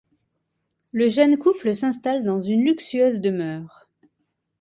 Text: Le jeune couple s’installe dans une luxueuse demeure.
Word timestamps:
Le 0.93 1.09
jeune 1.09 1.37
couple 1.37 1.75
s’installe 1.75 2.23
dans 2.23 2.41
une 2.41 2.65
luxueuse 2.65 3.19
demeure. 3.19 3.87